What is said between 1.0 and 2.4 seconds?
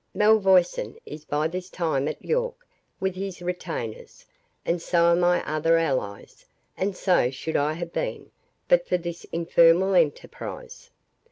is by this time at